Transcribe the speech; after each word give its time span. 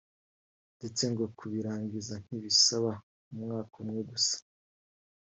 ndetse 0.77 1.03
ngo 1.11 1.23
kubirangiza 1.37 2.13
ntibisaba 2.23 2.93
umwaka 3.31 3.73
umwe 3.83 4.01
gusa 4.11 4.35